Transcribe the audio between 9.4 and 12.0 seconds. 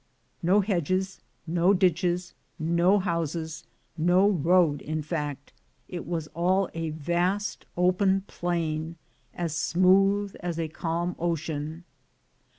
smooth as a calm ocean.